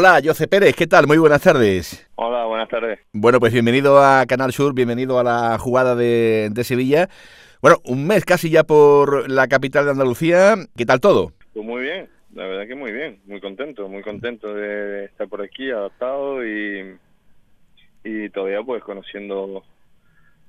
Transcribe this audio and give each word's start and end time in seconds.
Hola, 0.00 0.20
José 0.24 0.46
Pérez, 0.46 0.76
¿qué 0.76 0.86
tal? 0.86 1.08
Muy 1.08 1.18
buenas 1.18 1.42
tardes. 1.42 2.08
Hola, 2.14 2.44
buenas 2.44 2.68
tardes. 2.68 3.00
Bueno, 3.12 3.40
pues 3.40 3.52
bienvenido 3.52 3.98
a 3.98 4.26
Canal 4.26 4.52
Sur, 4.52 4.72
bienvenido 4.72 5.18
a 5.18 5.24
la 5.24 5.58
jugada 5.58 5.96
de, 5.96 6.52
Sevilla. 6.62 7.08
Bueno, 7.60 7.78
un 7.84 8.06
mes 8.06 8.24
casi 8.24 8.48
ya 8.48 8.62
por 8.62 9.28
la 9.28 9.48
capital 9.48 9.86
de 9.86 9.90
Andalucía. 9.90 10.54
¿Qué 10.76 10.86
tal 10.86 11.00
todo? 11.00 11.32
Pues 11.52 11.66
muy 11.66 11.82
bien, 11.82 12.08
la 12.32 12.46
verdad 12.46 12.68
que 12.68 12.76
muy 12.76 12.92
bien, 12.92 13.18
muy 13.26 13.40
contento, 13.40 13.88
muy 13.88 14.02
contento 14.02 14.54
de 14.54 15.06
estar 15.06 15.26
por 15.26 15.42
aquí, 15.42 15.68
adaptado 15.68 16.46
y, 16.46 16.96
y 18.04 18.28
todavía 18.28 18.62
pues 18.62 18.84
conociendo 18.84 19.64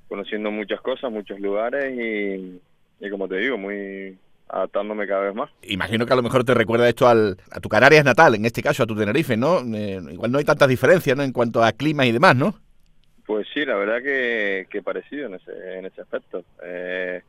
conociendo 0.06 0.52
muchas 0.52 0.80
cosas, 0.80 1.10
muchos 1.10 1.40
lugares 1.40 1.92
y, 1.92 2.60
y 3.04 3.10
como 3.10 3.26
te 3.26 3.38
digo, 3.38 3.58
muy 3.58 4.16
adaptándome 4.52 5.06
cada 5.06 5.22
vez 5.22 5.34
más. 5.34 5.50
Imagino 5.62 6.06
que 6.06 6.12
a 6.12 6.16
lo 6.16 6.22
mejor 6.22 6.44
te 6.44 6.54
recuerda 6.54 6.88
esto 6.88 7.08
al, 7.08 7.36
a 7.50 7.60
tu 7.60 7.68
Canarias 7.68 8.04
natal, 8.04 8.34
en 8.34 8.44
este 8.44 8.62
caso 8.62 8.82
a 8.82 8.86
tu 8.86 8.96
Tenerife, 8.96 9.36
¿no? 9.36 9.60
Eh, 9.74 10.00
igual 10.10 10.32
no 10.32 10.38
hay 10.38 10.44
tantas 10.44 10.68
diferencias, 10.68 11.16
¿no? 11.16 11.22
En 11.22 11.32
cuanto 11.32 11.62
a 11.62 11.72
clima 11.72 12.06
y 12.06 12.12
demás, 12.12 12.36
¿no? 12.36 12.54
Pues 13.26 13.46
sí, 13.54 13.64
la 13.64 13.76
verdad 13.76 14.02
que, 14.02 14.66
que 14.70 14.82
parecido 14.82 15.26
en 15.26 15.34
ese, 15.34 15.78
en 15.78 15.86
ese 15.86 16.00
aspecto. 16.00 16.44
Eh, 16.64 17.22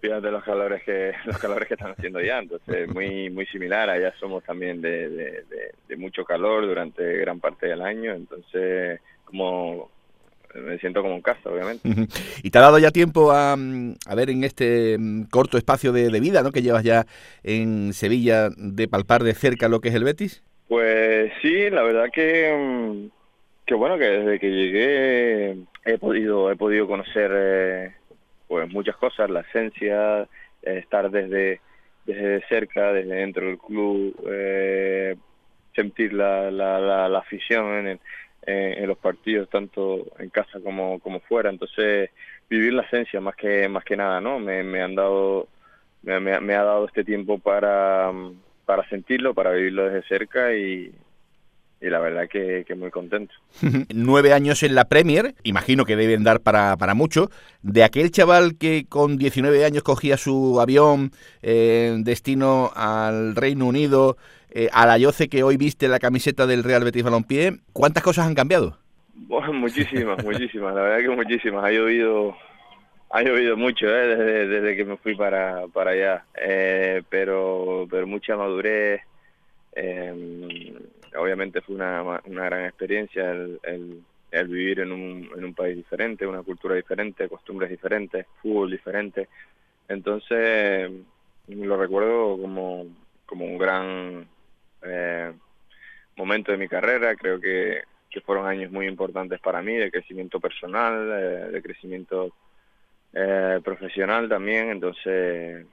fíjate 0.00 0.30
los 0.30 0.42
calores 0.42 0.82
que 0.82 1.12
los 1.26 1.36
calores 1.38 1.68
que 1.68 1.74
están 1.74 1.92
haciendo 1.92 2.20
ya, 2.20 2.38
entonces 2.38 2.88
muy 2.88 3.28
muy 3.28 3.44
similar. 3.46 3.90
Allá 3.90 4.14
somos 4.18 4.42
también 4.44 4.80
de, 4.80 5.10
de, 5.10 5.44
de 5.88 5.96
mucho 5.96 6.24
calor 6.24 6.66
durante 6.66 7.18
gran 7.18 7.38
parte 7.38 7.66
del 7.66 7.82
año, 7.82 8.14
entonces 8.14 9.00
como 9.24 9.90
me 10.54 10.78
siento 10.78 11.02
como 11.02 11.14
en 11.14 11.22
casa, 11.22 11.50
obviamente. 11.50 11.88
¿Y 12.42 12.50
te 12.50 12.58
ha 12.58 12.62
dado 12.62 12.78
ya 12.78 12.90
tiempo 12.90 13.32
a, 13.32 13.52
a 13.52 14.14
ver 14.14 14.30
en 14.30 14.44
este 14.44 14.96
mm, 14.98 15.24
corto 15.24 15.58
espacio 15.58 15.92
de, 15.92 16.20
vida 16.20 16.42
¿no? 16.42 16.52
que 16.52 16.62
llevas 16.62 16.84
ya 16.84 17.06
en 17.42 17.92
Sevilla 17.92 18.48
de 18.56 18.88
palpar 18.88 19.22
de 19.22 19.34
cerca 19.34 19.68
lo 19.68 19.80
que 19.80 19.88
es 19.88 19.94
el 19.94 20.04
Betis? 20.04 20.42
Pues 20.68 21.32
sí, 21.42 21.70
la 21.70 21.82
verdad 21.82 22.06
que, 22.12 22.54
mm, 22.56 23.10
que 23.66 23.74
bueno, 23.74 23.98
que 23.98 24.04
desde 24.04 24.38
que 24.38 24.50
llegué 24.50 25.56
he 25.84 25.98
podido, 25.98 26.50
he 26.50 26.56
podido 26.56 26.86
conocer 26.86 27.30
eh, 27.34 27.94
pues 28.48 28.68
muchas 28.70 28.96
cosas, 28.96 29.30
la 29.30 29.40
esencia, 29.40 30.28
estar 30.62 31.10
desde, 31.10 31.60
desde 32.04 32.46
cerca, 32.48 32.92
desde 32.92 33.14
dentro 33.14 33.46
del 33.46 33.58
club, 33.58 34.14
eh, 34.30 35.16
sentir 35.74 36.12
la, 36.12 36.50
la, 36.50 37.08
la, 37.08 37.18
afición 37.18 37.66
en 37.78 37.86
el, 37.86 38.00
en 38.46 38.86
los 38.86 38.98
partidos 38.98 39.48
tanto 39.48 40.06
en 40.18 40.30
casa 40.30 40.60
como, 40.62 40.98
como 41.00 41.20
fuera 41.20 41.50
entonces 41.50 42.10
vivir 42.48 42.72
la 42.72 42.82
esencia 42.82 43.20
más 43.20 43.36
que 43.36 43.68
más 43.68 43.84
que 43.84 43.96
nada 43.96 44.20
no 44.20 44.38
me, 44.38 44.62
me 44.62 44.82
han 44.82 44.94
dado 44.94 45.48
me, 46.02 46.18
me, 46.20 46.54
ha 46.54 46.64
dado 46.64 46.86
este 46.86 47.04
tiempo 47.04 47.38
para 47.38 48.10
para 48.64 48.88
sentirlo 48.88 49.34
para 49.34 49.52
vivirlo 49.52 49.84
desde 49.84 50.08
cerca 50.08 50.54
y, 50.54 50.92
y 51.80 51.88
la 51.88 51.98
verdad 51.98 52.28
que, 52.28 52.64
que, 52.66 52.74
muy 52.74 52.90
contento. 52.90 53.34
Nueve 53.94 54.34
años 54.34 54.62
en 54.62 54.74
la 54.74 54.84
Premier, 54.84 55.34
imagino 55.42 55.84
que 55.86 55.96
deben 55.96 56.24
dar 56.24 56.40
para, 56.40 56.76
para 56.76 56.94
mucho. 56.94 57.30
De 57.62 57.84
aquel 57.84 58.10
chaval 58.10 58.56
que 58.58 58.84
con 58.86 59.16
19 59.16 59.64
años 59.64 59.82
cogía 59.82 60.18
su 60.18 60.60
avión 60.60 61.10
en 61.40 62.04
destino 62.04 62.70
al 62.74 63.34
Reino 63.34 63.66
Unido, 63.66 64.18
eh, 64.52 64.68
a 64.72 64.86
la 64.86 64.98
Yoce 64.98 65.28
que 65.28 65.42
hoy 65.42 65.56
viste 65.56 65.88
la 65.88 65.98
camiseta 65.98 66.46
del 66.46 66.64
Real 66.64 66.84
Betis 66.84 67.02
Balompié, 67.04 67.58
¿cuántas 67.72 68.02
cosas 68.02 68.26
han 68.26 68.34
cambiado? 68.34 68.76
Bueno, 69.14 69.52
muchísimas, 69.52 70.22
muchísimas, 70.24 70.74
la 70.74 70.82
verdad 70.82 70.98
que 70.98 71.16
muchísimas. 71.16 71.64
Ha 71.64 71.70
llovido, 71.70 72.36
ha 73.10 73.22
llovido 73.22 73.56
mucho 73.56 73.86
¿eh? 73.86 74.16
desde, 74.46 74.76
que 74.76 74.84
me 74.84 74.96
fui 74.96 75.14
para, 75.14 75.66
para 75.68 75.92
allá, 75.92 76.24
eh, 76.34 77.02
pero, 77.08 77.86
pero 77.90 78.06
mucha 78.06 78.36
madurez. 78.36 79.02
Eh, 79.72 80.74
obviamente 81.16 81.60
fue 81.60 81.76
una, 81.76 82.02
una 82.24 82.44
gran 82.44 82.64
experiencia 82.64 83.30
el, 83.30 84.02
el, 84.30 84.48
vivir 84.48 84.80
en 84.80 84.92
un, 84.92 85.30
en 85.36 85.44
un 85.44 85.54
país 85.54 85.76
diferente, 85.76 86.26
una 86.26 86.42
cultura 86.42 86.74
diferente, 86.74 87.28
costumbres 87.28 87.70
diferentes, 87.70 88.26
fútbol 88.42 88.70
diferente. 88.70 89.28
Entonces 89.88 90.90
lo 91.48 91.76
recuerdo 91.76 92.38
como, 92.40 92.86
como 93.26 93.44
un 93.44 93.58
gran 93.58 94.26
eh, 94.82 95.32
momento 96.16 96.52
de 96.52 96.58
mi 96.58 96.68
carrera. 96.68 97.14
Creo 97.16 97.40
que, 97.40 97.82
que, 98.10 98.20
fueron 98.20 98.46
años 98.46 98.70
muy 98.70 98.86
importantes 98.86 99.40
para 99.40 99.62
mí, 99.62 99.74
de 99.74 99.90
crecimiento 99.90 100.40
personal, 100.40 101.52
de 101.52 101.62
crecimiento 101.62 102.34
eh, 103.12 103.60
profesional 103.64 104.28
también. 104.28 104.70
Entonces, 104.70 105.66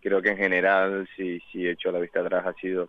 creo 0.00 0.22
que 0.22 0.30
en 0.30 0.38
general, 0.38 1.08
si, 1.16 1.40
si 1.50 1.66
he 1.66 1.72
hecho 1.72 1.92
la 1.92 1.98
vista 1.98 2.20
atrás, 2.20 2.46
ha 2.46 2.54
sido, 2.54 2.88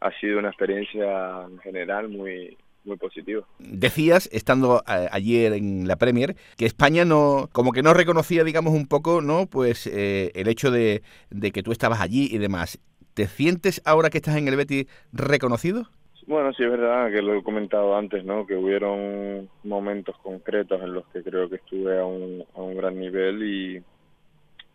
ha 0.00 0.10
sido 0.12 0.38
una 0.38 0.48
experiencia 0.48 1.44
en 1.44 1.58
general 1.58 2.08
muy, 2.08 2.56
muy 2.84 2.96
positiva. 2.96 3.46
Decías, 3.58 4.28
estando 4.32 4.82
eh, 4.88 5.08
ayer 5.12 5.52
en 5.52 5.86
la 5.86 5.96
Premier, 5.96 6.36
que 6.56 6.66
España 6.66 7.04
no, 7.04 7.48
como 7.52 7.72
que 7.72 7.82
no 7.82 7.94
reconocía, 7.94 8.44
digamos, 8.44 8.72
un 8.72 8.86
poco, 8.86 9.20
¿no? 9.20 9.46
Pues 9.46 9.86
eh, 9.86 10.32
el 10.34 10.48
hecho 10.48 10.70
de, 10.70 11.02
de, 11.30 11.52
que 11.52 11.62
tú 11.62 11.72
estabas 11.72 12.00
allí 12.00 12.28
y 12.30 12.38
demás. 12.38 12.78
¿Te 13.18 13.26
sientes 13.26 13.82
ahora 13.84 14.10
que 14.10 14.18
estás 14.18 14.36
en 14.36 14.46
el 14.46 14.54
Betis 14.54 14.86
reconocido? 15.12 15.88
Bueno, 16.28 16.52
sí 16.52 16.62
es 16.62 16.70
verdad 16.70 17.10
que 17.10 17.20
lo 17.20 17.34
he 17.34 17.42
comentado 17.42 17.96
antes, 17.96 18.24
¿no? 18.24 18.46
Que 18.46 18.54
hubieron 18.54 19.48
momentos 19.64 20.16
concretos 20.18 20.80
en 20.84 20.94
los 20.94 21.04
que 21.08 21.24
creo 21.24 21.50
que 21.50 21.56
estuve 21.56 21.98
a 21.98 22.04
un, 22.04 22.44
a 22.54 22.60
un 22.62 22.76
gran 22.76 22.96
nivel 22.96 23.42
y, 23.42 23.82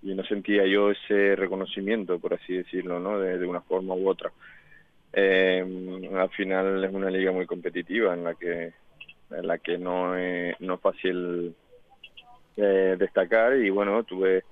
y 0.01 0.13
no 0.13 0.25
sentía 0.25 0.65
yo 0.65 0.91
ese 0.91 1.37
reconocimiento, 1.37 2.19
por 2.19 2.33
así 2.33 2.51
decirlo, 2.51 2.99
¿no? 2.99 3.17
De, 3.17 3.37
de 3.37 3.45
una 3.45 3.61
forma 3.61 3.95
u 3.95 4.09
otra. 4.09 4.33
Eh, 5.13 5.63
al 6.13 6.29
final 6.31 6.83
es 6.83 6.93
una 6.93 7.09
liga 7.09 7.31
muy 7.31 7.45
competitiva 7.45 8.13
en 8.13 8.25
la 8.25 8.35
que 8.35 8.73
en 9.31 9.47
la 9.47 9.57
que 9.57 9.77
no 9.77 10.17
es, 10.17 10.59
no 10.59 10.73
es 10.73 10.81
fácil 10.81 11.55
eh, 12.57 12.97
destacar 12.99 13.55
y 13.55 13.69
bueno 13.69 14.03
tuve 14.03 14.43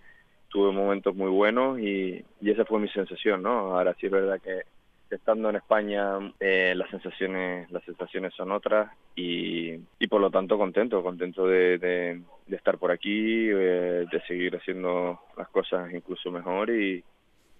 tuve 0.52 0.72
momentos 0.72 1.16
muy 1.16 1.30
buenos 1.30 1.80
y, 1.80 2.24
esa 2.42 2.66
fue 2.66 2.80
mi 2.80 2.90
sensación, 2.90 3.44
¿no? 3.44 3.78
Ahora 3.78 3.96
sí 4.00 4.08
es 4.08 4.12
verdad 4.12 4.40
que, 4.42 4.62
estando 5.10 5.50
en 5.50 5.58
España 5.58 6.18
eh, 6.40 6.74
las 6.74 6.90
sensaciones 6.90 7.70
las 7.70 7.84
sensaciones 7.84 8.34
son 8.34 8.54
otras 8.54 8.92
y, 9.14 9.78
por 10.08 10.22
lo 10.22 10.30
tanto 10.30 10.58
contento, 10.58 11.04
contento 11.04 11.48
de, 11.48 11.78
de, 11.78 12.22
estar 12.56 12.78
por 12.78 12.92
aquí, 12.92 13.50
eh, 13.50 14.06
de 14.10 14.22
seguir 14.28 14.56
haciendo 14.56 15.20
las 15.38 15.50
cosas 15.50 15.94
incluso 15.94 16.32
mejor 16.32 16.70
y, 16.70 17.04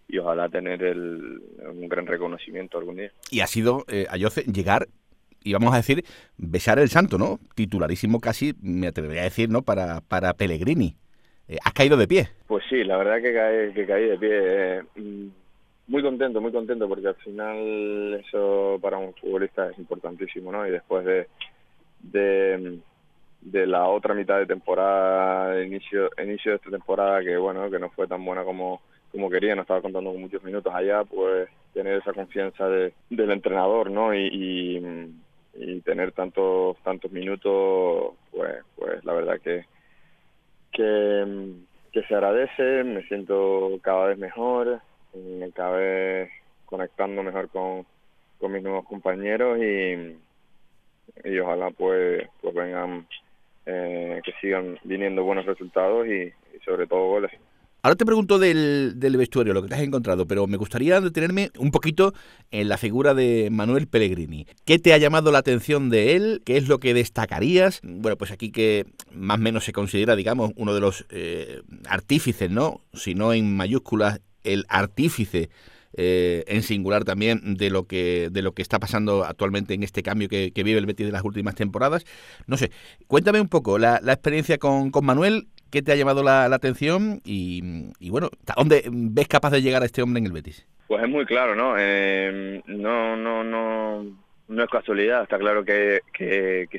y 0.08 0.18
ojalá 0.18 0.50
tener 0.50 0.84
el, 0.84 1.42
un 1.66 1.88
gran 1.88 2.06
reconocimiento 2.06 2.78
algún 2.78 2.98
día. 2.98 3.12
Y 3.30 3.40
ha 3.40 3.48
sido, 3.48 3.86
eh, 3.88 4.08
Ayoce, 4.10 4.44
llegar 4.44 4.88
y 5.44 5.54
vamos 5.54 5.74
a 5.74 5.78
decir, 5.78 6.04
besar 6.38 6.80
el 6.80 6.90
santo, 6.90 7.18
¿no? 7.18 7.40
Titularísimo 7.56 8.20
casi, 8.20 8.54
me 8.62 8.88
atrevería 8.88 9.22
a 9.22 9.26
decir, 9.26 9.50
¿no? 9.50 9.64
Para, 9.64 10.02
para 10.02 10.34
Pellegrini. 10.34 10.96
Eh, 11.52 11.58
¿Has 11.66 11.74
caído 11.74 11.98
de 11.98 12.08
pie? 12.08 12.30
Pues 12.48 12.64
sí, 12.70 12.82
la 12.86 12.96
verdad 12.96 13.22
que, 13.22 13.34
caí, 13.34 13.74
que 13.74 13.86
caí 13.86 14.06
de 14.08 14.18
pie. 14.18 14.30
Eh, 14.32 14.84
mm, 14.96 15.28
muy 15.88 16.02
contento, 16.02 16.40
muy 16.40 16.54
contento, 16.54 16.88
porque 16.88 17.10
al 17.10 17.16
final 17.16 18.24
eso 18.26 18.80
para 18.82 18.98
un 18.98 19.14
futbolista 19.16 19.70
es 19.70 19.78
importantísimo, 19.78 20.50
¿no? 20.50 20.66
Y 20.66 20.72
después 20.72 21.04
de, 21.04 21.28
de, 22.00 22.80
de 23.42 23.68
la 23.68 23.86
otra 23.90 24.14
mitad 24.14 24.38
de 24.40 24.46
temporada, 24.46 25.62
inicio, 25.62 26.10
inicio 26.24 26.52
de 26.52 26.56
esta 26.56 26.70
temporada, 26.70 27.22
que 27.22 27.36
bueno, 27.36 27.70
que 27.70 27.80
no 27.80 27.90
fue 27.90 28.08
tan 28.08 28.24
buena 28.24 28.46
como, 28.46 28.82
como 29.12 29.30
quería, 29.30 29.54
no 29.54 29.64
estaba 29.64 29.82
contando 29.82 30.14
con 30.14 30.22
muchos 30.22 30.42
minutos 30.44 30.74
allá, 30.74 31.04
pues 31.04 31.50
tener 31.74 31.98
esa 31.98 32.14
confianza 32.14 32.70
de, 32.70 32.94
del 33.10 33.32
entrenador, 33.32 33.92
¿no? 33.92 34.14
Y, 34.14 34.30
y, 34.32 35.14
y 35.56 35.82
tener 35.82 36.14
tantos 36.14 36.78
tantos 36.82 37.12
minutos, 37.12 38.14
pues, 38.32 38.56
pues 38.78 39.04
la 39.04 39.12
verdad 39.12 39.42
que 39.44 39.66
que, 40.72 41.54
se 42.08 42.16
agradece, 42.16 42.84
me 42.84 43.04
siento 43.04 43.78
cada 43.82 44.08
vez 44.08 44.18
mejor, 44.18 44.82
cada 45.54 45.72
vez 45.72 46.32
conectando 46.66 47.22
mejor 47.24 47.50
con, 47.50 47.86
con 48.40 48.52
mis 48.52 48.64
nuevos 48.64 48.86
compañeros 48.86 49.60
y, 49.60 50.18
y 51.26 51.40
ojalá 51.40 51.72
pues, 51.72 52.28
pues 52.42 52.54
vengan, 52.54 53.08
eh, 53.66 54.22
que 54.24 54.32
sigan 54.42 54.80
viniendo 54.84 55.24
buenos 55.24 55.46
resultados 55.46 56.08
y, 56.08 56.34
y 56.56 56.60
sobre 56.66 56.88
todo 56.88 57.10
goles. 57.10 57.32
Ahora 57.84 57.96
te 57.96 58.06
pregunto 58.06 58.38
del, 58.38 58.94
del, 58.98 59.18
vestuario, 59.18 59.54
lo 59.54 59.64
que 59.64 59.70
te 59.70 59.74
has 59.74 59.82
encontrado, 59.82 60.28
pero 60.28 60.46
me 60.46 60.58
gustaría 60.58 61.02
detenerme 61.02 61.50
un 61.58 61.72
poquito 61.72 62.14
en 62.52 62.70
la 62.70 62.78
figura 62.78 63.16
de 63.16 63.50
Manuel 63.52 63.88
Pellegrini. 63.88 64.46
¿Qué 64.66 64.78
te 64.78 64.94
ha 64.94 65.00
llamado 65.00 65.32
la 65.32 65.40
atención 65.40 65.90
de 65.90 66.16
él? 66.16 66.44
¿Qué 66.46 66.58
es 66.58 66.68
lo 66.68 66.80
que 66.80 66.94
destacarías? 66.94 67.80
Bueno, 67.82 68.18
pues 68.18 68.30
aquí 68.30 68.52
que 68.52 68.86
más 69.12 69.40
o 69.40 69.42
menos 69.42 69.66
se 69.66 69.74
considera, 69.74 70.16
digamos, 70.16 70.52
uno 70.58 70.76
de 70.76 70.80
los 70.80 71.08
eh, 71.10 71.64
artífices, 71.90 72.52
¿no? 72.52 72.82
Si 72.94 73.16
no 73.16 73.34
en 73.34 73.56
mayúsculas, 73.56 74.22
el 74.44 74.66
artífice 74.70 75.50
eh, 75.94 76.44
en 76.48 76.62
singular 76.62 77.04
también 77.04 77.56
de 77.56 77.72
lo 77.72 77.88
que 77.88 78.30
de 78.32 78.42
lo 78.44 78.54
que 78.54 78.62
está 78.62 78.80
pasando 78.80 79.26
actualmente 79.26 79.74
en 79.74 79.84
este 79.84 80.04
cambio 80.04 80.30
que, 80.30 80.52
vive 80.56 80.78
el 80.78 80.86
Betis 80.86 81.08
de 81.08 81.12
las 81.12 81.24
últimas 81.24 81.56
temporadas. 81.56 82.06
No 82.46 82.58
sé, 82.58 82.72
cuéntame 83.08 83.42
un 83.42 83.50
poco 83.50 83.80
la, 83.80 84.00
la 84.04 84.14
experiencia 84.14 84.60
con, 84.60 84.92
con 84.92 85.04
Manuel 85.04 85.48
¿Qué 85.72 85.82
te 85.82 85.94
ha 85.94 85.96
llamado 85.96 86.22
la, 86.22 86.46
atención? 86.46 87.22
Y, 87.24 88.10
bueno, 88.10 88.30
¿a 88.48 88.54
dónde 88.58 88.84
ves 88.92 89.28
capaz 89.28 89.52
de 89.52 89.62
llegar 89.62 89.82
a 89.82 89.86
este 89.86 90.02
hombre 90.02 90.20
en 90.20 90.26
el 90.26 90.34
Betis? 90.34 90.68
Pues 90.88 91.02
es 91.02 91.10
muy 91.10 91.26
claro, 91.26 91.56
¿no? 91.56 91.76
Eh, 91.78 92.62
no, 92.68 93.16
no, 93.16 93.44
no, 93.44 94.04
no 94.50 94.64
es 94.64 94.70
casualidad, 94.70 95.24
está 95.24 95.38
claro 95.40 95.64
que, 95.64 96.02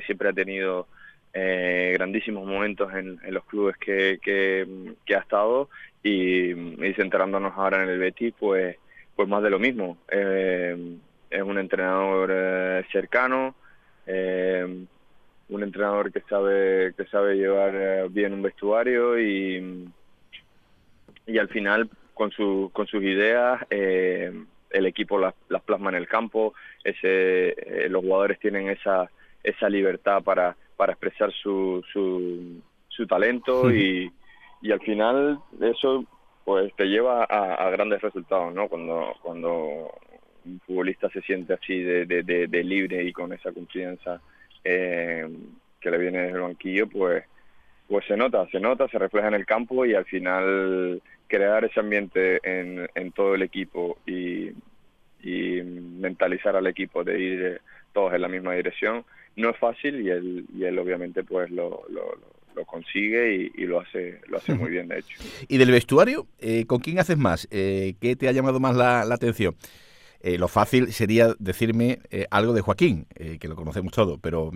siempre 0.05 0.29
ha 0.29 0.33
tenido 0.33 0.87
eh, 1.33 1.91
grandísimos 1.95 2.45
momentos 2.45 2.93
en, 2.93 3.19
los 3.31 3.43
clubes 3.45 3.75
que, 3.77 4.67
ha 5.09 5.19
estado 5.19 5.69
y, 6.03 6.51
y, 6.51 6.93
centrándonos 6.93 7.53
ahora 7.57 7.81
en 7.83 7.89
el 7.89 7.97
Betis, 7.97 8.35
pues, 8.39 8.77
pues 9.15 9.27
más 9.27 9.41
de 9.41 9.49
lo 9.49 9.57
mismo. 9.57 9.97
Eh, 10.11 10.97
es 11.31 11.41
un 11.41 11.57
entrenador 11.57 12.29
eh, 12.31 12.83
cercano, 12.91 13.55
un 15.55 15.63
entrenador 15.63 16.11
que 16.11 16.21
sabe 16.21 16.93
que 16.95 17.05
sabe 17.05 17.35
llevar 17.35 18.09
bien 18.09 18.33
un 18.33 18.41
vestuario 18.41 19.19
y, 19.19 19.87
y 21.27 21.37
al 21.37 21.49
final 21.49 21.89
con, 22.13 22.31
su, 22.31 22.69
con 22.73 22.87
sus 22.87 23.03
ideas 23.03 23.61
el 24.73 24.85
equipo 24.87 25.19
las, 25.19 25.33
plasma 25.63 25.91
en 25.91 25.95
el 25.95 26.07
campo, 26.07 26.53
ese, 26.83 27.49
eh, 27.49 27.87
los 27.89 28.01
jugadores 28.01 28.39
tienen 28.39 28.69
esa, 28.69 29.09
esa 29.43 29.69
libertad 29.69 30.21
para, 30.23 30.57
para 30.75 30.93
expresar 30.93 31.31
su, 31.31 31.83
su, 31.93 32.61
su 32.89 33.07
talento 33.07 33.71
y, 33.71 34.11
y 34.61 34.71
al 34.71 34.81
final 34.81 35.39
eso 35.61 36.05
pues 36.43 36.73
te 36.75 36.85
lleva 36.85 37.23
a, 37.23 37.69
grandes 37.69 38.01
resultados, 38.01 38.53
¿no? 38.53 38.67
Cuando, 38.67 39.13
cuando 39.21 39.89
un 40.43 40.59
futbolista 40.67 41.09
se 41.09 41.21
siente 41.21 41.53
así 41.53 41.81
de, 41.81 42.05
de, 42.05 42.47
de, 42.47 42.63
libre 42.65 43.01
y 43.05 43.13
con 43.13 43.31
esa 43.31 43.53
confianza 43.53 44.19
eh, 44.63 45.27
que 45.79 45.91
le 45.91 45.97
viene 45.97 46.21
desde 46.21 46.35
el 46.35 46.41
banquillo, 46.41 46.87
pues, 46.87 47.23
pues 47.87 48.05
se 48.05 48.17
nota, 48.17 48.47
se 48.49 48.59
nota, 48.59 48.87
se 48.87 48.99
refleja 48.99 49.27
en 49.27 49.33
el 49.35 49.45
campo 49.45 49.85
y 49.85 49.93
al 49.93 50.05
final 50.05 51.01
crear 51.27 51.65
ese 51.65 51.79
ambiente 51.79 52.39
en, 52.43 52.89
en 52.95 53.11
todo 53.11 53.35
el 53.35 53.41
equipo 53.41 53.97
y, 54.05 54.51
mentalizar 55.23 56.55
al 56.57 56.67
equipo 56.67 57.03
de 57.05 57.17
ir 57.17 57.41
eh, 57.41 57.59
todos 57.93 58.13
en 58.13 58.21
la 58.21 58.27
misma 58.27 58.53
dirección 58.53 59.05
no 59.35 59.49
es 59.49 59.57
fácil 59.57 60.01
y 60.01 60.09
él, 60.09 60.45
y 60.53 60.63
él 60.63 60.77
obviamente 60.77 61.23
pues 61.23 61.49
lo, 61.49 61.83
lo, 61.89 62.65
consigue 62.65 63.51
y, 63.55 63.65
lo 63.65 63.79
hace 63.79 64.19
lo 64.27 64.37
hace 64.37 64.53
muy 64.53 64.69
bien 64.69 64.87
de 64.87 64.99
hecho. 64.99 65.17
¿Y 65.47 65.57
del 65.57 65.71
vestuario? 65.71 66.27
Eh, 66.39 66.65
¿Con 66.65 66.79
quién 66.79 66.99
haces 66.99 67.17
más? 67.17 67.47
Eh, 67.51 67.95
¿Qué 67.99 68.15
te 68.15 68.27
ha 68.27 68.31
llamado 68.31 68.59
más 68.59 68.75
la, 68.75 69.01
atención? 69.01 69.55
Lo 70.23 70.47
fácil 70.47 70.93
sería 70.93 71.35
decirme 71.39 71.99
algo 72.31 72.53
de 72.53 72.61
Joaquín, 72.61 73.05
que 73.39 73.47
lo 73.47 73.55
conocemos 73.55 73.91
todo, 73.91 74.17
pero 74.17 74.51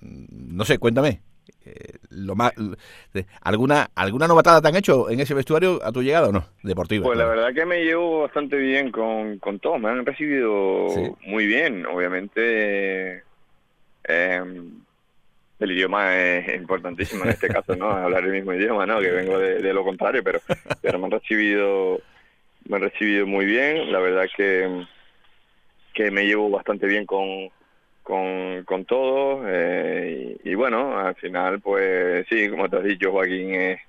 no 0.00 0.64
sé, 0.64 0.78
cuéntame. 0.78 1.20
Eh, 1.66 1.98
lo 2.10 2.34
más 2.34 2.52
alguna 3.40 3.90
alguna 3.94 4.26
novatada 4.26 4.60
te 4.60 4.68
han 4.68 4.76
hecho 4.76 5.10
en 5.10 5.20
ese 5.20 5.32
vestuario 5.32 5.80
a 5.82 5.92
tu 5.92 6.02
llegada 6.02 6.28
o 6.28 6.32
no 6.32 6.44
deportivo 6.62 7.04
pues 7.04 7.18
la 7.18 7.26
verdad 7.26 7.54
que 7.54 7.64
me 7.64 7.82
llevo 7.84 8.22
bastante 8.22 8.56
bien 8.56 8.90
con, 8.90 9.38
con 9.38 9.58
todos 9.60 9.80
me 9.80 9.88
han 9.88 10.04
recibido 10.04 10.88
muy 11.26 11.46
bien 11.46 11.86
obviamente 11.86 13.22
em, 14.04 14.72
el 15.58 15.70
idioma 15.70 16.16
es 16.16 16.54
importantísimo 16.54 17.24
en 17.24 17.30
este 17.30 17.48
caso 17.48 17.76
no 17.76 17.90
hablar 17.90 18.24
el 18.24 18.32
mismo 18.32 18.52
idioma 18.52 18.84
no 18.84 19.00
que 19.00 19.10
vengo 19.10 19.38
de, 19.38 19.72
lo 19.72 19.84
contrario 19.84 20.22
pero 20.22 20.40
pero 20.82 20.98
me 20.98 21.06
han 21.06 21.12
recibido 21.12 22.00
me 22.66 22.76
han 22.76 22.82
recibido 22.82 23.26
muy 23.26 23.44
bien 23.44 23.92
la 23.92 23.98
verdad 23.98 24.28
que 24.36 24.86
que 25.92 26.10
me 26.10 26.26
llevo 26.26 26.50
bastante 26.50 26.86
bien 26.86 27.06
con 27.06 27.50
con, 28.04 28.64
con 28.64 28.84
todos 28.84 29.44
eh, 29.48 30.36
y, 30.44 30.54
bueno, 30.54 30.96
al 30.96 31.14
final 31.16 31.60
pues 31.60 32.26
sí, 32.28 32.48
como 32.50 32.68
te 32.68 32.76
has 32.76 32.84
dicho 32.84 33.10
Joaquín 33.10 33.54
es 33.54 33.80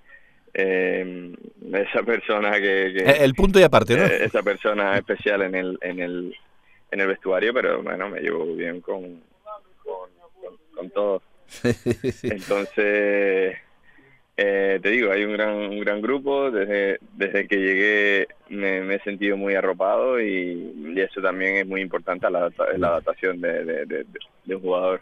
eh, 0.54 1.36
esa 1.74 2.01
persona 2.01 2.54
que, 2.54 2.95
El 2.95 3.33
punto 3.33 3.60
y 3.60 3.63
aparte, 3.63 3.98
¿no? 3.98 4.06
Eh, 4.06 4.24
esa 4.24 4.42
persona 4.42 4.98
especial 4.98 5.42
en 5.42 5.56
el, 5.56 5.77
en 5.81 6.00
el, 6.00 6.36
en 6.92 7.01
el 7.01 7.07
vestuario, 7.07 7.54
pero 7.54 7.83
bueno, 7.83 8.07
me 8.10 8.22
llevo 8.22 8.45
bien 8.56 8.80
con, 8.80 9.22
con, 9.83 10.10
con 10.74 10.89
todos. 10.92 11.22
Entonces, 12.24 13.57
eh, 14.38 14.80
te 14.82 14.90
digo, 14.90 15.12
hay 15.12 15.24
un 15.24 15.34
gran, 15.34 15.56
un 15.56 15.80
gran 15.80 16.02
grupo. 16.02 16.52
Desde, 16.52 17.00
desde 17.14 17.48
que 17.48 17.58
llegué 17.58 18.28
me, 18.50 18.94
he 18.94 19.00
sentido 19.00 19.38
muy 19.38 19.56
arropado 19.56 20.22
y, 20.22 20.74
eso 20.98 21.22
también 21.22 21.58
es 21.58 21.68
muy 21.68 21.82
importante 21.82 22.30
la, 22.30 22.52
la 22.78 22.88
adaptación 22.88 23.40
de, 23.42 23.86
de, 23.86 24.56
un 24.56 24.62
jugador. 24.62 25.02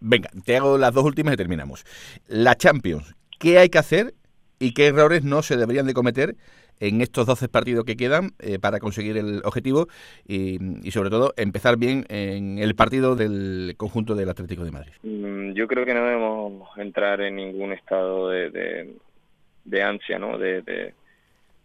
Venga, 0.00 0.30
te 0.44 0.56
hago 0.56 0.78
las 0.78 0.92
dos 0.92 1.04
últimas 1.04 1.34
y 1.34 1.36
terminamos. 1.36 1.84
La 2.26 2.56
Champions, 2.56 3.14
¿qué 3.38 3.58
hay 3.58 3.68
que 3.68 3.78
hacer 3.78 4.14
y 4.62 4.72
qué 4.74 4.86
errores 4.86 5.24
no 5.24 5.42
se 5.42 5.56
deberían 5.56 5.86
de 5.86 5.94
cometer 5.94 6.36
en 6.78 7.00
estos 7.00 7.26
12 7.26 7.48
partidos 7.48 7.84
que 7.84 7.96
quedan 7.96 8.30
eh, 8.38 8.60
para 8.60 8.78
conseguir 8.78 9.16
el 9.16 9.40
objetivo 9.44 9.88
y, 10.26 10.58
sobre 10.92 11.10
todo 11.10 11.34
empezar 11.36 11.76
bien 11.76 12.04
en 12.08 12.58
el 12.58 12.76
partido 12.76 13.16
del 13.16 13.74
conjunto 13.76 14.14
del 14.14 14.28
Atlético 14.28 14.64
de 14.64 14.70
Madrid? 14.70 14.92
Mm, 15.02 15.52
yo 15.52 15.66
creo 15.66 15.84
que 15.84 15.94
no 15.94 16.04
debemos 16.04 16.78
entrar 16.78 17.20
en 17.22 17.36
ningún 17.36 17.72
estado 17.72 18.28
de, 18.28 19.82
ansia, 19.82 20.20
¿no? 20.20 20.38
Mm, 20.38 20.38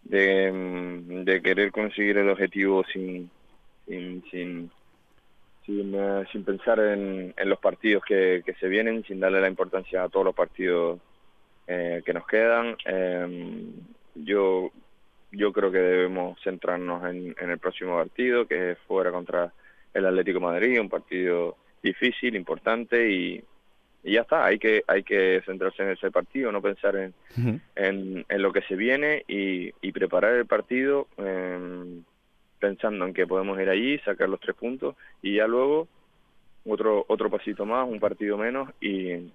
de, 0.03 1.41
querer 1.43 1.71
conseguir 1.71 2.17
el 2.17 2.29
objetivo 2.29 2.83
sin, 2.91 3.29
sin, 3.87 4.23
sin 4.31 4.71
sin, 5.67 5.93
eh, 5.93 6.23
sin 6.31 6.43
pensar 6.45 6.79
en, 6.79 7.33
en 7.37 7.49
los 7.49 7.59
partidos 7.59 8.01
que, 8.07 8.41
que, 8.45 8.53
se 8.53 8.69
vienen, 8.69 9.03
sin 9.03 9.19
darle 9.19 9.41
la 9.41 9.49
importancia 9.49 10.03
a 10.03 10.07
todos 10.09 10.25
los 10.25 10.33
partidos 10.33 11.01
eh, 11.67 12.01
que 12.05 12.13
nos 12.13 12.25
quedan. 12.25 12.77
Em, 12.85 13.73
yo 14.15 14.71
yo 15.31 15.51
creo 15.51 15.71
que 15.71 15.79
debemos 15.79 16.41
centrarnos 16.41 17.03
en, 17.05 17.35
el 17.37 17.59
próximo 17.59 17.97
partido, 17.97 18.47
que 18.47 18.71
es 18.71 18.77
fuera 18.87 19.11
contra 19.11 19.51
el 19.93 20.05
Atlético 20.05 20.39
Madrid, 20.39 20.79
un 20.79 20.89
partido 20.89 21.57
difícil, 21.83 22.35
importante 22.35 23.11
y, 23.11 23.43
ya 24.03 24.21
está, 24.21 24.45
hay 24.45 24.57
que 24.57 24.83
hay 24.87 25.03
que 25.03 25.41
centrarse 25.45 25.83
en 25.83 25.89
ese 25.89 26.11
partido, 26.11 26.49
no 26.51 26.61
pensar 26.61 26.95
en, 26.95 27.13
en, 27.75 28.41
lo 28.41 28.53
que 28.53 28.61
se 28.61 28.75
viene 28.75 29.25
y, 29.27 29.71
preparar 29.91 30.35
el 30.35 30.45
partido 30.45 31.07
em, 31.17 32.03
pensando 32.59 33.05
en 33.05 33.13
que 33.13 33.27
podemos 33.27 33.59
ir 33.59 33.69
allí, 33.69 33.97
sacar 33.99 34.29
los 34.29 34.39
tres 34.39 34.55
puntos 34.55 34.95
y 35.21 35.35
ya 35.35 35.47
luego 35.47 35.87
otro 36.65 37.03
otro 37.09 37.29
pasito 37.29 37.65
más, 37.65 37.85
un 37.87 37.99
partido 37.99 38.37
menos 38.37 38.69
y, 38.79 39.29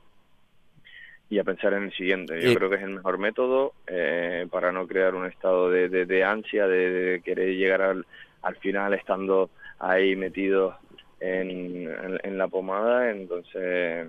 y 1.32 1.38
a 1.38 1.44
pensar 1.44 1.72
en 1.72 1.84
el 1.84 1.92
siguiente. 1.94 2.42
Yo 2.42 2.54
creo 2.54 2.68
que 2.68 2.76
es 2.76 2.82
el 2.82 2.90
mejor 2.90 3.16
método 3.16 3.72
eh, 3.86 4.46
para 4.50 4.70
no 4.70 4.86
crear 4.86 5.14
un 5.14 5.24
estado 5.24 5.70
de, 5.70 5.88
de, 5.88 6.24
ansia, 6.24 6.66
de, 6.66 7.22
querer 7.24 7.56
llegar 7.56 7.80
al, 7.80 8.04
al 8.42 8.56
final 8.56 8.92
estando 8.92 9.48
ahí 9.78 10.14
metido 10.14 10.76
en, 11.20 11.90
en, 12.22 12.36
la 12.36 12.48
pomada. 12.48 13.10
Entonces, 13.10 14.08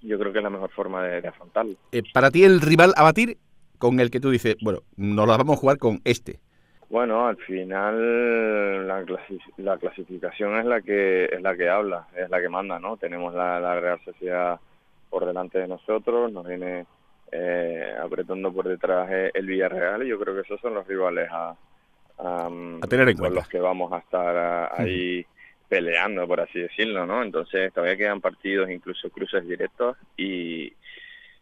yo 0.00 0.18
creo 0.18 0.32
que 0.32 0.38
es 0.38 0.44
la 0.44 0.48
mejor 0.48 0.70
forma 0.70 1.02
de, 1.02 1.28
afrontarlo. 1.28 1.74
Eh, 1.92 2.02
para 2.10 2.30
ti, 2.30 2.44
el 2.44 2.62
rival 2.62 2.94
a 2.96 3.02
batir 3.02 3.36
con 3.76 4.00
el 4.00 4.10
que 4.10 4.20
tú 4.20 4.30
dices, 4.30 4.56
bueno, 4.62 4.78
nos 4.96 5.28
la 5.28 5.36
vamos 5.36 5.58
a 5.58 5.60
jugar 5.60 5.76
con 5.76 6.00
este. 6.04 6.40
Bueno, 6.88 7.26
al 7.26 7.36
final 7.36 8.88
la, 8.88 9.04
la 9.58 9.76
clasificación 9.76 10.56
es 10.56 10.64
la 10.64 10.80
que 10.80 11.26
es 11.26 11.42
la 11.42 11.54
que 11.54 11.68
habla, 11.68 12.08
es 12.16 12.30
la 12.30 12.40
que 12.40 12.48
manda, 12.48 12.78
¿no? 12.78 12.96
Tenemos 12.96 13.34
la, 13.34 13.60
la 13.60 13.78
Real 13.78 14.00
Sociedad 14.06 14.58
por 15.10 15.24
delante 15.26 15.58
de 15.58 15.68
nosotros, 15.68 16.30
nos 16.32 16.46
viene 16.46 16.86
eh, 17.32 17.94
apretando 18.00 18.52
por 18.52 18.68
detrás 18.68 19.10
el 19.34 19.46
Villarreal 19.46 20.04
y 20.04 20.08
yo 20.08 20.18
creo 20.18 20.34
que 20.34 20.42
esos 20.42 20.60
son 20.60 20.74
los 20.74 20.86
rivales 20.86 21.28
a, 21.30 21.56
a, 22.18 22.48
tener 22.88 23.08
en 23.08 23.16
con 23.16 23.34
los 23.34 23.48
que 23.48 23.58
vamos 23.58 23.92
a 23.92 23.98
estar 23.98 24.72
ahí 24.78 25.26
peleando, 25.68 26.26
por 26.26 26.40
así 26.40 26.60
decirlo, 26.60 27.06
¿no? 27.06 27.22
Entonces 27.22 27.72
todavía 27.72 27.96
quedan 27.96 28.20
partidos, 28.20 28.70
incluso 28.70 29.10
cruces 29.10 29.46
directos 29.46 29.96
y, 30.16 30.72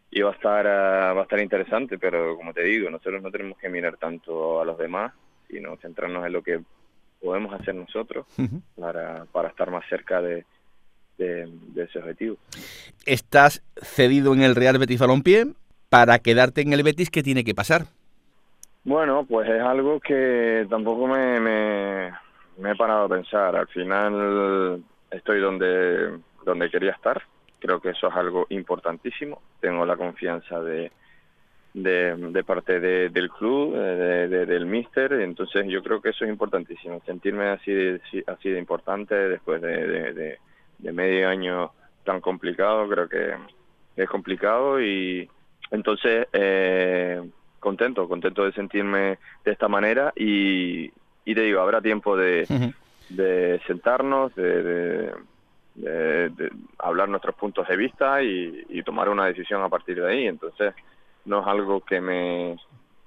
y 0.09 0.21
va 0.21 0.31
a 0.31 0.33
estar 0.33 0.65
va 0.65 1.19
a 1.19 1.23
estar 1.23 1.39
interesante, 1.39 1.97
pero 1.97 2.35
como 2.35 2.53
te 2.53 2.63
digo, 2.63 2.89
nosotros 2.89 3.21
no 3.21 3.31
tenemos 3.31 3.57
que 3.57 3.69
mirar 3.69 3.97
tanto 3.97 4.59
a 4.61 4.65
los 4.65 4.77
demás, 4.77 5.13
sino 5.49 5.77
centrarnos 5.77 6.25
en 6.25 6.33
lo 6.33 6.41
que 6.41 6.61
podemos 7.21 7.53
hacer 7.53 7.75
nosotros 7.75 8.25
para, 8.79 9.25
para 9.31 9.49
estar 9.49 9.69
más 9.71 9.87
cerca 9.87 10.21
de, 10.21 10.45
de, 11.17 11.49
ese 11.75 11.99
objetivo. 11.99 12.37
Estás 13.05 13.63
cedido 13.81 14.33
en 14.33 14.41
el 14.41 14.55
Real 14.55 14.77
Betis 14.77 14.99
Balompié 14.99 15.47
para 15.89 16.19
quedarte 16.19 16.61
en 16.61 16.73
el 16.73 16.83
Betis, 16.83 17.09
¿qué 17.09 17.23
tiene 17.23 17.43
que 17.43 17.55
pasar? 17.55 17.85
Bueno, 18.83 19.25
pues 19.27 19.49
es 19.49 19.61
algo 19.61 19.99
que 19.99 20.65
tampoco 20.69 21.07
me, 21.07 21.39
me, 21.39 22.71
he 22.71 22.75
parado 22.75 23.05
a 23.05 23.09
pensar. 23.09 23.55
Al 23.55 23.67
final 23.67 24.83
estoy 25.09 25.39
donde, 25.39 26.19
donde 26.43 26.69
quería 26.69 26.91
estar. 26.91 27.21
Creo 27.59 27.79
que 27.79 27.89
eso 27.89 28.07
es 28.07 28.15
algo 28.15 28.45
importantísimo. 28.49 29.41
Tengo 29.59 29.85
la 29.85 29.97
confianza 29.97 30.59
de, 30.59 30.91
de, 31.75 32.43
parte 32.45 32.79
del 32.79 33.29
club, 33.29 33.75
de, 33.75 34.45
del 34.45 34.65
míster, 34.65 35.11
entonces 35.13 35.65
yo 35.67 35.83
creo 35.83 36.01
que 36.01 36.09
eso 36.09 36.23
es 36.23 36.31
importantísimo, 36.31 37.01
sentirme 37.05 37.49
así 37.49 37.71
de, 37.71 38.01
así 38.27 38.49
de 38.49 38.59
importante 38.59 39.13
después 39.13 39.61
de, 39.61 40.39
de 40.77 40.91
medio 40.91 41.29
año 41.29 41.71
tan 42.03 42.21
complicado, 42.21 42.87
creo 42.87 43.09
que 43.09 43.35
es 43.95 44.09
complicado 44.09 44.81
y 44.81 45.29
entonces 45.71 46.27
eh, 46.33 47.21
contento, 47.59 48.07
contento 48.07 48.45
de 48.45 48.51
sentirme 48.53 49.17
de 49.43 49.51
esta 49.51 49.67
manera 49.67 50.13
y, 50.15 50.91
y 51.25 51.35
te 51.35 51.41
digo, 51.41 51.61
habrá 51.61 51.81
tiempo 51.81 52.15
de, 52.15 52.47
de 53.09 53.61
sentarnos, 53.65 54.35
de, 54.35 55.11
de, 55.75 56.51
hablar 56.77 57.09
nuestros 57.09 57.35
puntos 57.35 57.67
de 57.67 57.75
vista 57.75 58.21
y, 58.23 58.81
tomar 58.83 59.09
una 59.09 59.25
decisión 59.25 59.63
a 59.63 59.69
partir 59.69 59.99
de 59.99 60.07
ahí. 60.07 60.27
Entonces, 60.27 60.73
no 61.25 61.41
es 61.41 61.47
algo 61.47 61.81
que 61.81 61.99
me, 61.99 62.55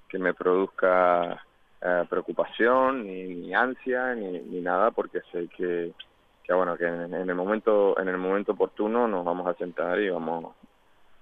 que 0.08 0.18
me 0.18 0.34
produzca 0.34 1.44
eh, 1.80 2.04
preocupación, 2.08 3.06
ni, 3.06 3.54
ansia, 3.54 4.14
ni, 4.14 4.40
ni, 4.40 4.60
nada, 4.60 4.90
porque 4.90 5.20
sé 5.30 5.48
que, 5.56 5.92
que 6.48 6.54
bueno, 6.54 6.78
que 6.78 6.86
en, 6.86 7.12
el 7.12 7.34
momento, 7.34 8.00
en 8.00 8.08
el 8.08 8.16
momento 8.16 8.52
oportuno 8.52 9.06
nos 9.06 9.22
vamos 9.22 9.46
a 9.46 9.52
sentar 9.54 10.00
y 10.00 10.08
vamos, 10.08 10.54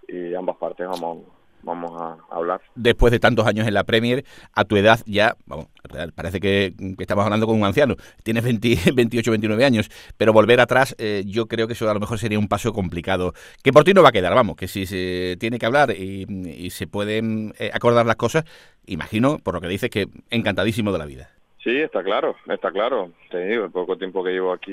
y 0.07 0.33
ambas 0.35 0.57
partes 0.57 0.87
vamos 0.87 1.19
vamos 1.63 2.01
a 2.01 2.17
hablar. 2.31 2.61
Después 2.77 3.11
de 3.11 3.19
tantos 3.19 3.45
años 3.45 3.67
en 3.67 3.75
la 3.75 3.83
Premier, 3.83 4.25
a 4.53 4.65
tu 4.65 4.77
edad 4.77 5.01
ya, 5.05 5.37
vamos, 5.47 5.67
parece 6.15 6.39
que, 6.39 6.75
estamos 7.01 7.25
hablando 7.25 7.45
con 7.47 7.57
un 7.57 7.65
anciano, 7.65 7.97
tienes 8.23 8.45
28, 8.45 8.95
29 9.33 9.65
años, 9.65 9.91
pero 10.17 10.33
volver 10.33 10.61
atrás 10.61 10.95
eh, 10.99 11.25
yo 11.27 11.47
creo 11.47 11.67
que 11.67 11.73
eso 11.73 11.91
a 11.91 11.95
lo 11.95 11.99
mejor 11.99 12.21
sería 12.21 12.39
un 12.39 12.47
paso 12.47 12.73
complicado, 12.73 13.33
que 13.65 13.73
por 13.73 13.83
ti 13.83 13.95
no 13.95 14.05
va 14.05 14.11
a 14.11 14.13
quedar, 14.13 14.33
vamos, 14.33 14.55
que 14.55 14.69
si 14.69 14.87
se 14.87 15.37
tiene 15.41 15.59
que 15.59 15.67
hablar 15.67 15.91
y, 15.91 16.71
se 16.71 16.87
pueden 16.87 17.53
eh, 17.59 17.71
acordar 17.75 18.07
las 18.07 18.17
cosas, 18.17 18.45
imagino, 18.87 19.39
por 19.39 19.55
lo 19.55 19.61
que 19.61 19.69
dices, 19.69 19.91
que 19.91 20.07
encantadísimo 20.31 20.93
de 20.93 20.99
la 20.99 21.07
vida. 21.07 21.36
Sí, 21.67 21.79
está 21.79 22.05
claro, 22.05 22.37
está 22.49 22.71
claro. 22.71 23.11
Te 23.29 23.45
digo, 23.45 23.65
el 23.65 23.73
poco 23.73 23.99
tiempo 23.99 24.23
que 24.23 24.31
llevo 24.31 24.53
aquí 24.53 24.71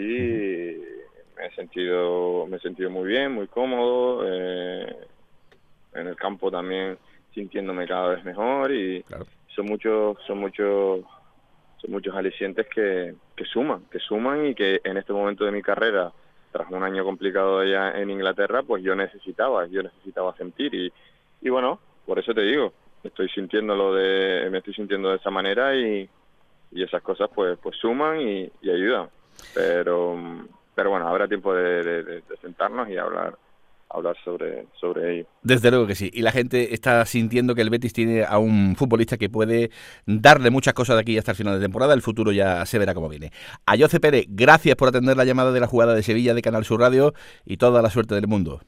me 1.35 1.47
he 1.47 1.55
sentido, 1.55 2.45
me 2.45 2.57
he 2.57 2.59
sentido 2.59 2.91
muy 2.91 3.07
bien, 3.07 3.31
muy 3.31 3.47
cómodo. 3.47 4.21
Eh, 4.27 4.95
en 5.95 6.07
el 6.07 6.15
campo 6.15 6.51
también 6.51 6.99
sintiéndome 7.33 7.87
cada 7.87 8.09
vez 8.09 8.23
mejor 8.23 8.71
y 8.71 9.03
son 9.55 9.65
muchos 9.65 10.17
son 10.27 10.37
muchos 10.37 11.03
son 11.81 11.91
muchos 11.91 12.15
alicientes 12.15 12.67
que, 12.67 13.15
que 13.35 13.45
suman 13.45 13.85
que 13.91 13.97
suman 13.97 14.45
y 14.45 14.53
que 14.53 14.79
en 14.83 14.97
este 14.97 15.13
momento 15.13 15.45
de 15.45 15.51
mi 15.51 15.63
carrera 15.63 16.11
tras 16.51 16.69
un 16.69 16.83
año 16.83 17.03
complicado 17.03 17.59
allá 17.59 17.99
en 17.99 18.11
Inglaterra 18.11 18.61
pues 18.61 18.83
yo 18.83 18.95
necesitaba 18.95 19.65
yo 19.65 19.81
necesitaba 19.81 20.35
sentir 20.35 20.75
y, 20.75 20.93
y 21.41 21.49
bueno 21.49 21.79
por 22.05 22.19
eso 22.19 22.35
te 22.35 22.41
digo 22.41 22.71
estoy 23.03 23.29
sintiéndolo 23.29 23.95
de 23.95 24.47
me 24.51 24.59
estoy 24.59 24.75
sintiendo 24.75 25.09
de 25.09 25.17
esa 25.17 25.31
manera 25.31 25.75
y, 25.75 26.07
y 26.73 26.83
esas 26.83 27.01
cosas 27.01 27.29
pues 27.33 27.57
pues 27.61 27.75
suman 27.77 28.21
y, 28.21 28.51
ayudan 28.63 29.09
pero 29.53 30.17
pero 30.75 30.89
bueno 30.89 31.07
habrá 31.07 31.27
tiempo 31.27 31.53
de 31.53 32.23
sentarnos 32.41 32.89
y 32.89 32.97
hablar 32.97 33.37
hablar 33.93 34.17
sobre, 34.23 34.65
sobre 34.79 35.13
ello. 35.13 35.27
Desde 35.43 35.69
luego 35.69 35.87
que 35.87 35.95
sí. 35.95 36.09
Y 36.13 36.21
la 36.21 36.31
gente 36.31 36.73
está 36.73 37.05
sintiendo 37.05 37.55
que 37.55 37.61
el 37.61 37.69
Betis 37.69 37.93
tiene 37.93 38.23
a 38.23 38.39
un 38.39 38.75
futbolista 38.75 39.17
que 39.17 39.29
puede 39.29 39.69
darle 40.05 40.49
muchas 40.49 40.73
cosas 40.73 40.95
de 40.95 41.01
aquí 41.01 41.17
hasta 41.17 41.31
el 41.31 41.37
final 41.37 41.59
de 41.59 41.65
temporada. 41.65 41.93
El 41.93 42.01
futuro 42.01 42.31
ya 42.31 42.65
se 42.65 42.79
verá 42.79 42.93
cómo 42.93 43.07
viene. 43.07 43.31
A 43.65 43.77
Jose 43.77 43.99
Pérez, 43.99 44.25
gracias 44.27 44.75
por 44.75 44.89
atender 44.89 45.15
la 45.15 45.25
llamada 45.25 45.51
de 45.51 45.59
la 45.59 45.67
jugada 45.67 45.93
de 45.93 46.03
Sevilla 46.03 46.33
de 46.33 46.41
Canal 46.41 46.65
Sur 46.65 46.81
Radio 46.81 47.13
y 47.45 47.57
toda 47.57 47.81
la 47.81 47.89
suerte 47.89 48.15
del 48.15 48.27
mundo. 48.27 48.61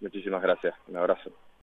Muchísimas 0.00 0.42
gracias. 0.42 0.74
Un 0.88 0.96
abrazo. 0.96 1.30